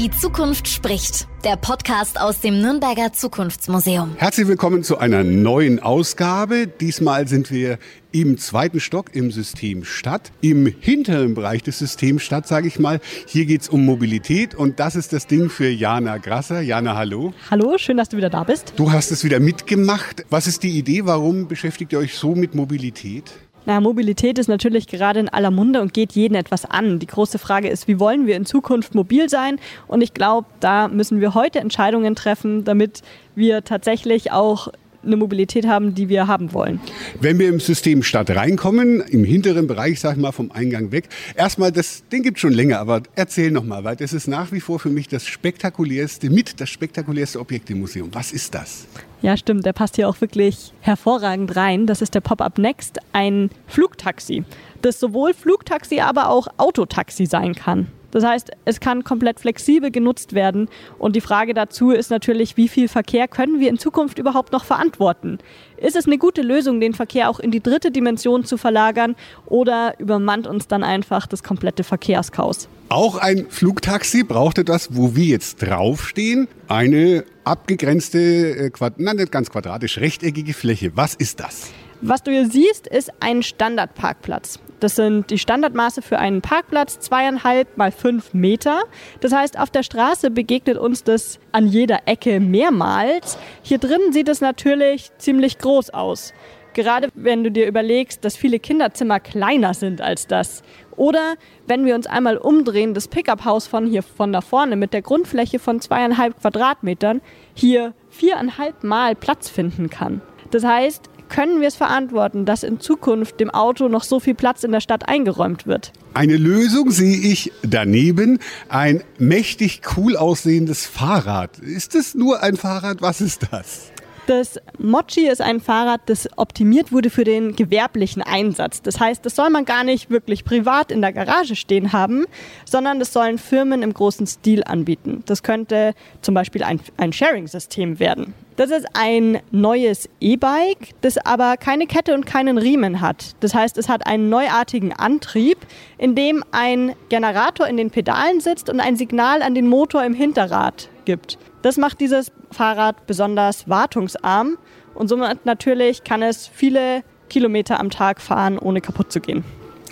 [0.00, 1.28] Die Zukunft spricht.
[1.44, 4.14] Der Podcast aus dem Nürnberger Zukunftsmuseum.
[4.16, 6.66] Herzlich willkommen zu einer neuen Ausgabe.
[6.66, 7.78] Diesmal sind wir
[8.10, 13.00] im zweiten Stock im System Stadt, im hinteren Bereich des Systems Stadt, sage ich mal.
[13.26, 16.62] Hier geht es um Mobilität und das ist das Ding für Jana Grasser.
[16.62, 17.34] Jana, hallo.
[17.50, 18.72] Hallo, schön, dass du wieder da bist.
[18.76, 20.24] Du hast es wieder mitgemacht.
[20.30, 21.04] Was ist die Idee?
[21.04, 23.32] Warum beschäftigt ihr euch so mit Mobilität?
[23.70, 26.98] Na, Mobilität ist natürlich gerade in aller Munde und geht jeden etwas an.
[26.98, 29.60] Die große Frage ist, wie wollen wir in Zukunft mobil sein?
[29.86, 33.02] Und ich glaube, da müssen wir heute Entscheidungen treffen, damit
[33.36, 34.72] wir tatsächlich auch
[35.04, 36.80] eine Mobilität haben, die wir haben wollen.
[37.20, 41.08] Wenn wir im System Stadt reinkommen, im hinteren Bereich, sag ich mal, vom Eingang weg,
[41.34, 44.60] erstmal, das, den gibt es schon länger, aber erzähl nochmal, weil das ist nach wie
[44.60, 48.10] vor für mich das spektakulärste, mit das spektakulärste Objekt im Museum.
[48.12, 48.86] Was ist das?
[49.22, 51.86] Ja, stimmt, der passt hier auch wirklich hervorragend rein.
[51.86, 54.44] Das ist der Pop-Up Next, ein Flugtaxi,
[54.80, 57.88] das sowohl Flugtaxi, aber auch Autotaxi sein kann.
[58.10, 60.68] Das heißt, es kann komplett flexibel genutzt werden.
[60.98, 64.64] Und die Frage dazu ist natürlich, wie viel Verkehr können wir in Zukunft überhaupt noch
[64.64, 65.38] verantworten?
[65.76, 69.16] Ist es eine gute Lösung, den Verkehr auch in die dritte Dimension zu verlagern
[69.46, 72.68] oder übermannt uns dann einfach das komplette Verkehrschaos?
[72.88, 79.50] Auch ein Flugtaxi brauchte das, wo wir jetzt draufstehen, eine abgegrenzte, äh, nein, nicht ganz
[79.50, 80.92] quadratisch, rechteckige Fläche.
[80.96, 81.70] Was ist das?
[82.02, 84.58] Was du hier siehst, ist ein Standardparkplatz.
[84.80, 88.82] Das sind die Standardmaße für einen Parkplatz, zweieinhalb mal fünf Meter.
[89.20, 93.38] Das heißt, auf der Straße begegnet uns das an jeder Ecke mehrmals.
[93.62, 96.32] Hier drin sieht es natürlich ziemlich groß aus.
[96.72, 100.62] Gerade wenn du dir überlegst, dass viele Kinderzimmer kleiner sind als das.
[100.96, 101.34] Oder
[101.66, 105.58] wenn wir uns einmal umdrehen, das Pickup-Haus von hier von da vorne mit der Grundfläche
[105.58, 107.20] von zweieinhalb Quadratmetern
[107.54, 110.22] hier viereinhalb Mal Platz finden kann.
[110.50, 114.64] Das heißt, können wir es verantworten, dass in Zukunft dem Auto noch so viel Platz
[114.64, 115.92] in der Stadt eingeräumt wird?
[116.12, 118.40] Eine Lösung sehe ich daneben.
[118.68, 121.58] Ein mächtig cool aussehendes Fahrrad.
[121.60, 123.00] Ist es nur ein Fahrrad?
[123.00, 123.90] Was ist das?
[124.26, 128.80] Das Mochi ist ein Fahrrad, das optimiert wurde für den gewerblichen Einsatz.
[128.80, 132.26] Das heißt, das soll man gar nicht wirklich privat in der Garage stehen haben,
[132.64, 135.24] sondern das sollen Firmen im großen Stil anbieten.
[135.26, 138.34] Das könnte zum Beispiel ein, ein Sharing-System werden.
[138.60, 143.34] Das ist ein neues E-Bike, das aber keine Kette und keinen Riemen hat.
[143.40, 145.56] Das heißt, es hat einen neuartigen Antrieb,
[145.96, 150.12] in dem ein Generator in den Pedalen sitzt und ein Signal an den Motor im
[150.12, 151.38] Hinterrad gibt.
[151.62, 154.58] Das macht dieses Fahrrad besonders wartungsarm
[154.92, 159.42] und somit natürlich kann es viele Kilometer am Tag fahren, ohne kaputt zu gehen.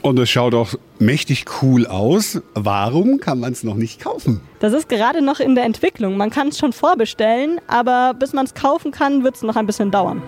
[0.03, 2.41] Und es schaut auch mächtig cool aus.
[2.55, 4.41] Warum kann man es noch nicht kaufen?
[4.61, 6.17] Das ist gerade noch in der Entwicklung.
[6.17, 9.67] Man kann es schon vorbestellen, aber bis man es kaufen kann, wird es noch ein
[9.67, 10.23] bisschen dauern.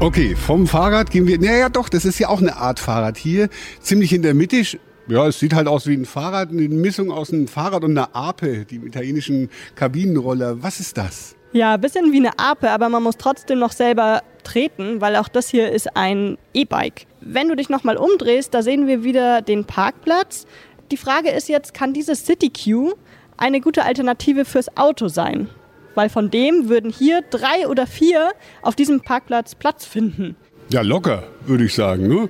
[0.00, 1.38] Okay, vom Fahrrad gehen wir.
[1.38, 3.48] Naja, doch, das ist ja auch eine Art Fahrrad hier.
[3.80, 4.62] Ziemlich in der Mitte
[5.08, 8.14] ja, es sieht halt aus wie ein Fahrrad, eine Mischung aus einem Fahrrad und einer
[8.14, 10.62] Ape, die italienischen Kabinenroller.
[10.62, 11.36] Was ist das?
[11.52, 15.28] Ja, ein bisschen wie eine Ape, aber man muss trotzdem noch selber treten, weil auch
[15.28, 17.06] das hier ist ein E-Bike.
[17.20, 20.46] Wenn du dich nochmal umdrehst, da sehen wir wieder den Parkplatz.
[20.90, 22.94] Die Frage ist jetzt, kann dieses City Queue
[23.36, 25.48] eine gute Alternative fürs Auto sein?
[25.94, 30.36] Weil von dem würden hier drei oder vier auf diesem Parkplatz Platz finden.
[30.70, 32.06] Ja, locker, würde ich sagen.
[32.06, 32.28] Ne?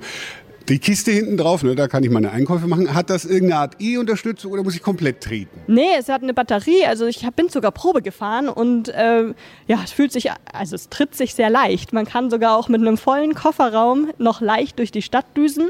[0.69, 2.93] Die Kiste hinten drauf, ne, da kann ich meine Einkäufe machen.
[2.93, 5.61] Hat das irgendeine Art E-Unterstützung oder muss ich komplett treten?
[5.67, 6.85] Nee, es hat eine Batterie.
[6.85, 9.33] Also ich bin sogar Probe gefahren und äh,
[9.67, 11.93] ja, es fühlt sich, also es tritt sich sehr leicht.
[11.93, 15.69] Man kann sogar auch mit einem vollen Kofferraum noch leicht durch die Stadt düsen.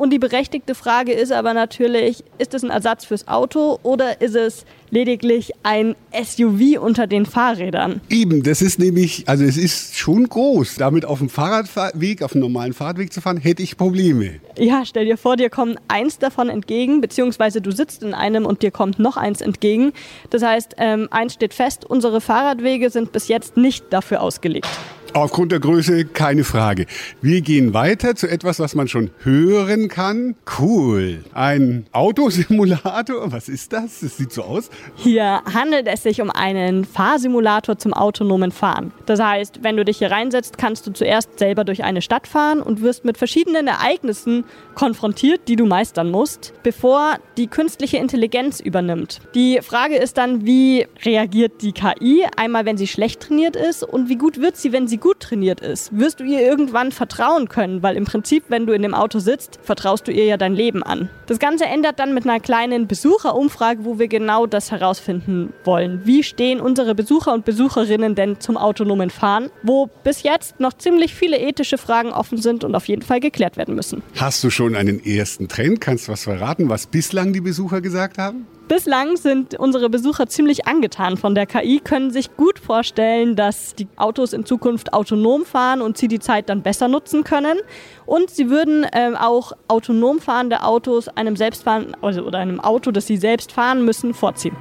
[0.00, 4.34] Und die berechtigte Frage ist aber natürlich, ist es ein Ersatz fürs Auto oder ist
[4.34, 8.00] es lediglich ein SUV unter den Fahrrädern?
[8.08, 10.76] Eben, das ist nämlich, also es ist schon groß.
[10.76, 14.40] Damit auf dem Fahrradweg, auf dem normalen Fahrradweg zu fahren, hätte ich Probleme.
[14.56, 18.62] Ja, stell dir vor, dir kommt eins davon entgegen, beziehungsweise du sitzt in einem und
[18.62, 19.92] dir kommt noch eins entgegen.
[20.30, 24.66] Das heißt, ähm, eins steht fest, unsere Fahrradwege sind bis jetzt nicht dafür ausgelegt.
[25.12, 26.86] Aufgrund der Größe keine Frage.
[27.20, 30.36] Wir gehen weiter zu etwas, was man schon hören kann.
[30.58, 31.24] Cool.
[31.34, 33.32] Ein Autosimulator.
[33.32, 34.00] Was ist das?
[34.00, 34.70] Das sieht so aus.
[34.94, 38.92] Hier handelt es sich um einen Fahrsimulator zum autonomen Fahren.
[39.06, 42.62] Das heißt, wenn du dich hier reinsetzt, kannst du zuerst selber durch eine Stadt fahren
[42.62, 44.44] und wirst mit verschiedenen Ereignissen
[44.76, 49.20] konfrontiert, die du meistern musst, bevor die künstliche Intelligenz übernimmt.
[49.34, 52.24] Die Frage ist dann, wie reagiert die KI?
[52.36, 55.60] Einmal, wenn sie schlecht trainiert ist und wie gut wird sie, wenn sie gut trainiert
[55.60, 59.18] ist, wirst du ihr irgendwann vertrauen können, weil im Prinzip, wenn du in dem Auto
[59.18, 61.08] sitzt, vertraust du ihr ja dein Leben an.
[61.26, 66.02] Das Ganze ändert dann mit einer kleinen Besucherumfrage, wo wir genau das herausfinden wollen.
[66.04, 71.14] Wie stehen unsere Besucher und Besucherinnen denn zum autonomen Fahren, wo bis jetzt noch ziemlich
[71.14, 74.02] viele ethische Fragen offen sind und auf jeden Fall geklärt werden müssen.
[74.16, 75.80] Hast du schon einen ersten Trend?
[75.80, 78.46] Kannst du was verraten, was bislang die Besucher gesagt haben?
[78.70, 83.88] Bislang sind unsere Besucher ziemlich angetan von der KI, können sich gut vorstellen, dass die
[83.96, 87.58] Autos in Zukunft autonom fahren und sie die Zeit dann besser nutzen können.
[88.06, 93.08] Und sie würden äh, auch autonom fahrende Autos einem selbstfahren also, oder einem Auto, das
[93.08, 94.54] sie selbst fahren müssen, vorziehen.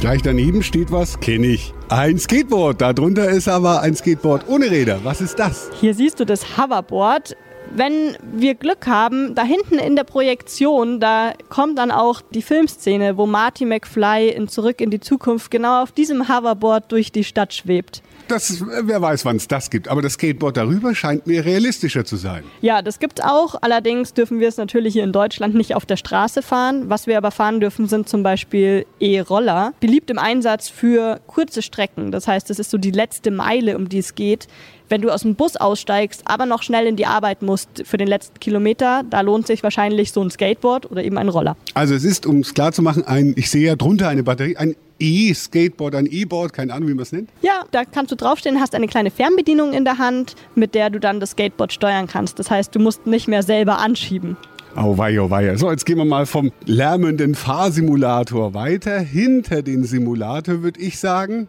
[0.00, 1.74] Gleich daneben steht was, kenne ich.
[1.90, 2.80] Ein Skateboard.
[2.80, 5.00] Darunter ist aber ein Skateboard ohne Räder.
[5.02, 5.70] Was ist das?
[5.78, 7.36] Hier siehst du das Hoverboard
[7.74, 13.16] wenn wir Glück haben, da hinten in der Projektion, da kommt dann auch die Filmszene,
[13.16, 17.54] wo Marty McFly in Zurück in die Zukunft genau auf diesem Hoverboard durch die Stadt
[17.54, 18.02] schwebt.
[18.28, 19.88] Das, wer weiß, wann es das gibt.
[19.88, 22.44] Aber das Skateboard darüber scheint mir realistischer zu sein.
[22.60, 23.56] Ja, das gibt es auch.
[23.62, 26.90] Allerdings dürfen wir es natürlich hier in Deutschland nicht auf der Straße fahren.
[26.90, 29.72] Was wir aber fahren dürfen, sind zum Beispiel E-Roller.
[29.80, 32.12] Beliebt im Einsatz für kurze Strecken.
[32.12, 34.46] Das heißt, es ist so die letzte Meile, um die es geht.
[34.90, 38.08] Wenn du aus dem Bus aussteigst, aber noch schnell in die Arbeit musst für den
[38.08, 41.56] letzten Kilometer, da lohnt sich wahrscheinlich so ein Skateboard oder eben ein Roller.
[41.74, 44.56] Also es ist, um es klar zu machen, ein, ich sehe ja drunter eine Batterie,
[44.56, 47.30] ein E-Skateboard, ein E-Board, keine Ahnung, wie man es nennt.
[47.42, 51.00] Ja, da kannst du draufstehen, hast eine kleine Fernbedienung in der Hand, mit der du
[51.00, 52.38] dann das Skateboard steuern kannst.
[52.38, 54.36] Das heißt, du musst nicht mehr selber anschieben.
[54.76, 55.56] Oh wei, oh wei.
[55.56, 59.00] So, jetzt gehen wir mal vom lärmenden Fahrsimulator weiter.
[59.00, 61.48] Hinter den Simulator würde ich sagen,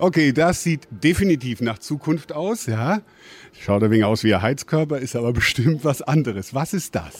[0.00, 3.00] Okay, das sieht definitiv nach Zukunft aus, ja.
[3.60, 6.54] Schaut ein wenig aus wie ein Heizkörper, ist aber bestimmt was anderes.
[6.54, 7.14] Was ist das?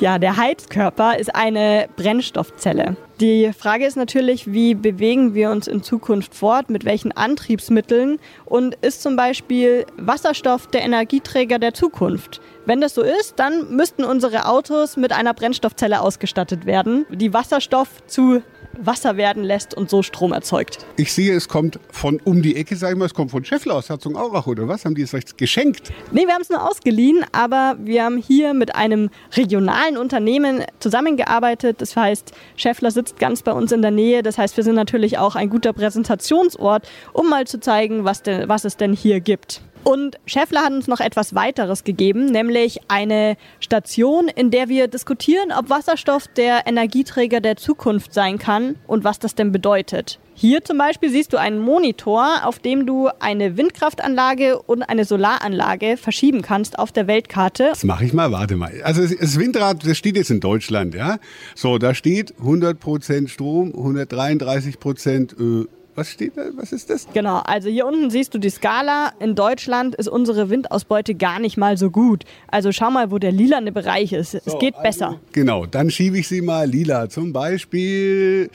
[0.00, 2.96] Ja, der Heizkörper ist eine Brennstoffzelle.
[3.20, 8.76] Die Frage ist natürlich, wie bewegen wir uns in Zukunft fort, mit welchen Antriebsmitteln und
[8.76, 12.40] ist zum Beispiel Wasserstoff der Energieträger der Zukunft?
[12.64, 18.02] Wenn das so ist, dann müssten unsere Autos mit einer Brennstoffzelle ausgestattet werden, die Wasserstoff
[18.06, 18.42] zu
[18.78, 20.86] Wasser werden lässt und so Strom erzeugt.
[20.96, 23.74] Ich sehe, es kommt von um die Ecke, sag ich mal, es kommt von Scheffler
[23.74, 24.84] aus Herzogenaurach oder was?
[24.84, 25.92] Haben die es euch geschenkt?
[26.12, 31.80] Nee, wir haben es nur ausgeliehen, aber wir haben hier mit einem regionalen Unternehmen zusammengearbeitet.
[31.80, 34.22] Das heißt, Scheffler sitzt ganz bei uns in der Nähe.
[34.22, 38.48] Das heißt, wir sind natürlich auch ein guter Präsentationsort, um mal zu zeigen, was, denn,
[38.48, 39.62] was es denn hier gibt.
[39.82, 45.52] Und Scheffler hat uns noch etwas weiteres gegeben, nämlich eine Station, in der wir diskutieren,
[45.56, 50.18] ob Wasserstoff der Energieträger der Zukunft sein kann und was das denn bedeutet.
[50.34, 55.96] Hier zum Beispiel siehst du einen Monitor, auf dem du eine Windkraftanlage und eine Solaranlage
[55.98, 57.68] verschieben kannst auf der Weltkarte.
[57.70, 58.72] Das mache ich mal, warte mal.
[58.82, 61.18] Also das Windrad, das steht jetzt in Deutschland, ja.
[61.54, 65.68] So, da steht 100% Strom, 133% Öl.
[65.94, 66.42] Was steht da?
[66.54, 67.06] Was ist das?
[67.12, 69.12] Genau, also hier unten siehst du die Skala.
[69.18, 72.24] In Deutschland ist unsere Windausbeute gar nicht mal so gut.
[72.48, 74.34] Also schau mal, wo der lilane Bereich ist.
[74.34, 75.20] Es so, geht also, besser.
[75.32, 77.08] Genau, dann schiebe ich sie mal lila.
[77.08, 78.50] Zum Beispiel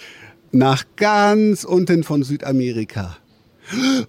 [0.51, 3.17] nach ganz unten von Südamerika.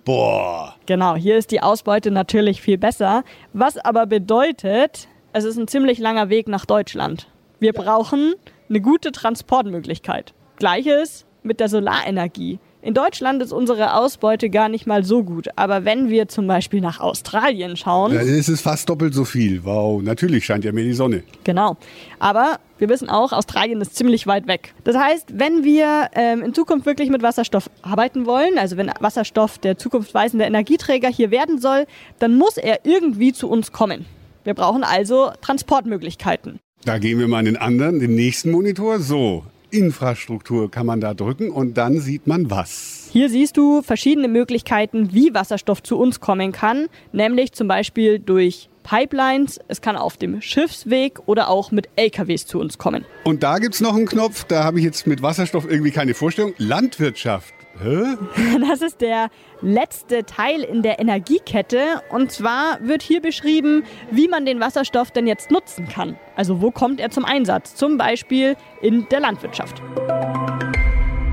[0.05, 0.77] Boah.
[0.87, 3.25] Genau, hier ist die Ausbeute natürlich viel besser.
[3.53, 7.29] Was aber bedeutet, es ist ein ziemlich langer Weg nach Deutschland.
[7.59, 7.83] Wir ja.
[7.83, 8.35] brauchen
[8.69, 10.35] eine gute Transportmöglichkeit.
[10.57, 12.59] Gleiches mit der Solarenergie.
[12.83, 15.49] In Deutschland ist unsere Ausbeute gar nicht mal so gut.
[15.57, 18.15] Aber wenn wir zum Beispiel nach Australien schauen.
[18.15, 19.65] Dann ist es fast doppelt so viel.
[19.65, 21.23] Wow, natürlich scheint ja mehr die Sonne.
[21.45, 21.77] Genau.
[22.19, 24.75] Aber wir wissen auch, Australien ist ziemlich weit weg.
[24.85, 29.59] Das heißt, wenn wir ähm, in Zukunft wirklich mit Wasserstoff arbeiten wollen, also wenn Wasserstoff
[29.59, 31.87] der zukunftsweisende Energieträger hier werden soll,
[32.19, 34.07] dann muss er irgendwie zu uns kommen.
[34.45, 36.61] Wir brauchen also Transportmöglichkeiten.
[36.85, 39.01] Da gehen wir mal in den anderen, den nächsten Monitor.
[39.01, 39.43] So,
[39.77, 43.09] Infrastruktur kann man da drücken und dann sieht man was.
[43.13, 48.69] Hier siehst du verschiedene Möglichkeiten, wie Wasserstoff zu uns kommen kann, nämlich zum Beispiel durch
[48.83, 53.05] Pipelines, es kann auf dem Schiffsweg oder auch mit LKWs zu uns kommen.
[53.25, 56.15] Und da gibt es noch einen Knopf, da habe ich jetzt mit Wasserstoff irgendwie keine
[56.15, 56.55] Vorstellung.
[56.59, 57.56] Landwirtschaft.
[57.83, 58.17] Hä?
[58.69, 59.29] Das ist der
[59.61, 62.03] letzte Teil in der Energiekette.
[62.11, 66.17] Und zwar wird hier beschrieben, wie man den Wasserstoff denn jetzt nutzen kann.
[66.37, 67.75] Also wo kommt er zum Einsatz?
[67.75, 69.83] Zum Beispiel in der Landwirtschaft.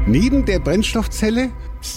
[0.06, 1.52] Neben der Brennstoffzelle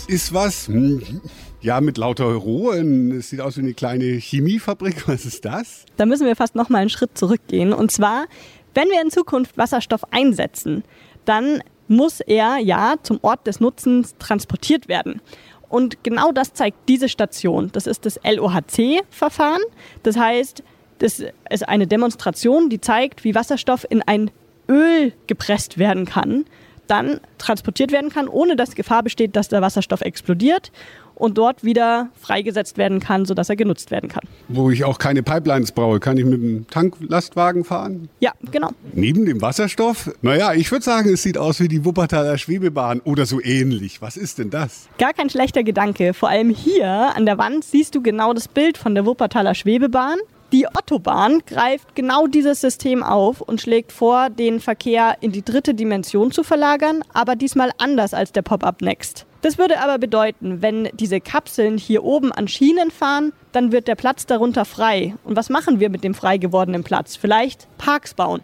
[0.06, 1.20] ist was, hm,
[1.60, 3.10] ja, mit lauter Rohren.
[3.10, 5.08] Es sieht aus wie eine kleine Chemiefabrik.
[5.08, 5.84] Was ist das?
[5.96, 7.72] Da müssen wir fast noch mal einen Schritt zurückgehen.
[7.72, 8.26] Und zwar,
[8.74, 10.84] wenn wir in Zukunft Wasserstoff einsetzen,
[11.24, 15.20] dann muss er ja zum Ort des Nutzens transportiert werden.
[15.68, 17.70] Und genau das zeigt diese Station.
[17.72, 19.62] Das ist das LOHC-Verfahren.
[20.02, 20.62] Das heißt,
[20.98, 24.30] das ist eine Demonstration, die zeigt, wie Wasserstoff in ein
[24.68, 26.44] Öl gepresst werden kann,
[26.86, 30.72] dann transportiert werden kann, ohne dass Gefahr besteht, dass der Wasserstoff explodiert
[31.16, 34.22] und dort wieder freigesetzt werden kann, sodass er genutzt werden kann.
[34.48, 38.08] Wo ich auch keine Pipelines brauche, kann ich mit dem Tanklastwagen fahren?
[38.20, 38.70] Ja, genau.
[38.92, 40.12] Neben dem Wasserstoff?
[40.22, 44.02] Naja, ich würde sagen, es sieht aus wie die Wuppertaler Schwebebahn oder so ähnlich.
[44.02, 44.88] Was ist denn das?
[44.98, 46.12] Gar kein schlechter Gedanke.
[46.12, 50.18] Vor allem hier an der Wand siehst du genau das Bild von der Wuppertaler Schwebebahn.
[50.56, 55.75] Die Autobahn greift genau dieses System auf und schlägt vor, den Verkehr in die dritte
[55.75, 59.26] Dimension zu verlagern, aber diesmal anders als der Pop-up Next.
[59.42, 63.96] Das würde aber bedeuten, wenn diese Kapseln hier oben an Schienen fahren, dann wird der
[63.96, 65.14] Platz darunter frei.
[65.25, 67.16] Und was machen wir mit dem frei gewordenen Platz?
[67.16, 68.40] Vielleicht Parks bauen.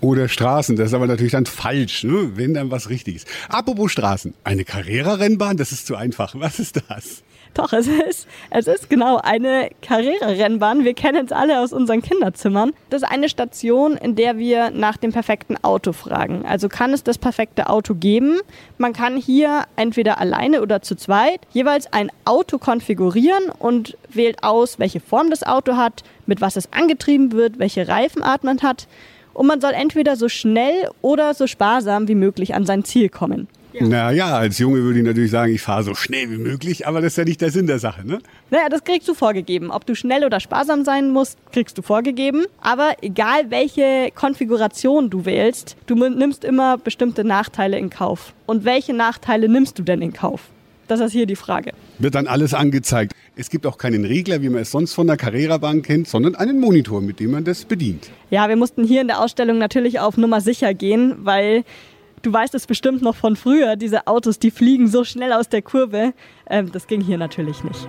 [0.00, 2.36] Oder Straßen, das ist aber natürlich dann falsch, ne?
[2.36, 3.24] wenn dann was Richtiges.
[3.48, 6.36] Apropos Straßen, eine Carrera-Rennbahn, das ist zu einfach.
[6.38, 7.24] Was ist das?
[7.54, 10.84] Doch, es ist, es ist genau eine Karriererennbahn.
[10.84, 12.72] Wir kennen es alle aus unseren Kinderzimmern.
[12.90, 16.44] Das ist eine Station, in der wir nach dem perfekten Auto fragen.
[16.46, 18.40] Also kann es das perfekte Auto geben?
[18.78, 24.78] Man kann hier entweder alleine oder zu zweit jeweils ein Auto konfigurieren und wählt aus,
[24.78, 28.86] welche Form das Auto hat, mit was es angetrieben wird, welche Reifenart man hat.
[29.32, 33.48] Und man soll entweder so schnell oder so sparsam wie möglich an sein Ziel kommen.
[33.78, 33.86] Ja.
[33.86, 37.12] Naja, als Junge würde ich natürlich sagen, ich fahre so schnell wie möglich, aber das
[37.12, 38.20] ist ja nicht der Sinn der Sache, ne?
[38.50, 39.70] Naja, das kriegst du vorgegeben.
[39.70, 42.46] Ob du schnell oder sparsam sein musst, kriegst du vorgegeben.
[42.62, 48.32] Aber egal welche Konfiguration du wählst, du nimmst immer bestimmte Nachteile in Kauf.
[48.46, 50.48] Und welche Nachteile nimmst du denn in Kauf?
[50.88, 51.72] Das ist hier die Frage.
[51.98, 53.12] Wird dann alles angezeigt.
[53.34, 56.60] Es gibt auch keinen Regler, wie man es sonst von der Carrera-Bahn kennt, sondern einen
[56.60, 58.08] Monitor, mit dem man das bedient.
[58.30, 61.64] Ja, wir mussten hier in der Ausstellung natürlich auf Nummer sicher gehen, weil
[62.26, 65.62] du weißt es bestimmt noch von früher, diese Autos, die fliegen so schnell aus der
[65.62, 66.12] Kurve.
[66.50, 67.86] Ähm, das ging hier natürlich nicht.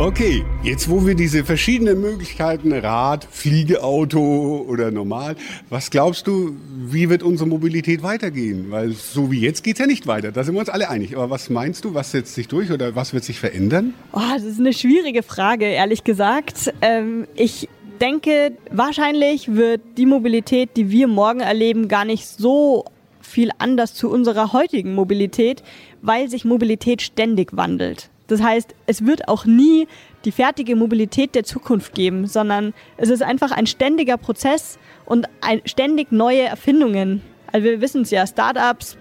[0.00, 5.34] Okay, jetzt wo wir diese verschiedenen Möglichkeiten, Rad, Fliegeauto oder normal,
[5.70, 8.70] was glaubst du, wie wird unsere Mobilität weitergehen?
[8.70, 11.16] Weil so wie jetzt geht es ja nicht weiter, da sind wir uns alle einig.
[11.16, 13.94] Aber was meinst du, was setzt sich durch oder was wird sich verändern?
[14.12, 16.72] Oh, das ist eine schwierige Frage, ehrlich gesagt.
[16.80, 22.84] Ähm, ich denke, wahrscheinlich wird die Mobilität, die wir morgen erleben, gar nicht so
[23.20, 25.62] viel anders zu unserer heutigen Mobilität,
[26.00, 28.10] weil sich Mobilität ständig wandelt.
[28.26, 29.88] Das heißt, es wird auch nie
[30.24, 35.62] die fertige Mobilität der Zukunft geben, sondern es ist einfach ein ständiger Prozess und ein,
[35.64, 37.22] ständig neue Erfindungen.
[37.52, 38.96] Also wir wissen es ja, Startups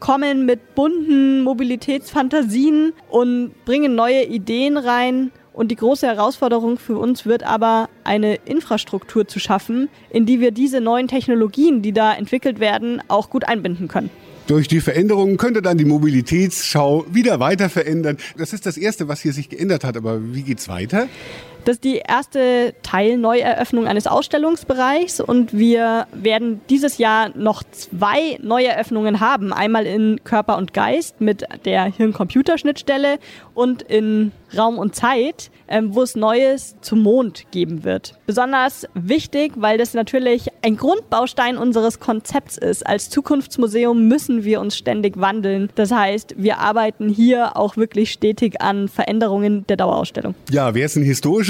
[0.00, 7.26] kommen mit bunten Mobilitätsfantasien und bringen neue Ideen rein und die große Herausforderung für uns
[7.26, 12.60] wird aber, eine Infrastruktur zu schaffen, in die wir diese neuen Technologien, die da entwickelt
[12.60, 14.10] werden, auch gut einbinden können.
[14.48, 18.16] Durch die Veränderungen könnte dann die Mobilitätsschau wieder weiter verändern.
[18.36, 19.96] Das ist das Erste, was hier sich geändert hat.
[19.96, 21.06] Aber wie geht's weiter?
[21.64, 29.20] Das ist die erste Teilneueröffnung eines Ausstellungsbereichs und wir werden dieses Jahr noch zwei Neueröffnungen
[29.20, 29.52] haben.
[29.52, 33.18] Einmal in Körper und Geist mit der Hirn-Computer-Schnittstelle
[33.54, 38.18] und in Raum und Zeit, ähm, wo es Neues zum Mond geben wird.
[38.26, 42.86] Besonders wichtig, weil das natürlich ein Grundbaustein unseres Konzepts ist.
[42.86, 45.70] Als Zukunftsmuseum müssen wir uns ständig wandeln.
[45.74, 50.34] Das heißt, wir arbeiten hier auch wirklich stetig an Veränderungen der Dauerausstellung.
[50.50, 51.02] Ja, wer ist ein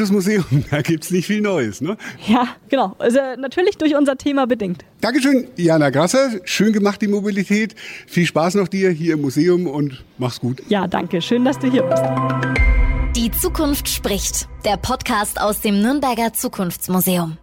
[0.02, 0.64] historisches Museum?
[0.70, 1.96] Da gibt es nicht viel Neues, ne?
[2.26, 2.94] Ja, genau.
[2.98, 4.84] Also natürlich durch unser Thema bedingt.
[5.00, 6.30] Dankeschön, Jana Grasser.
[6.44, 7.74] Schön gemacht, die Mobilität.
[8.06, 10.62] Viel Spaß noch dir hier im Museum und mach's gut.
[10.68, 11.20] Ja, danke.
[11.20, 12.02] Schön, dass du hier bist.
[13.16, 14.48] Die Zukunft spricht.
[14.64, 17.36] Der Podcast aus dem Nürnberger Zukunftsmuseum.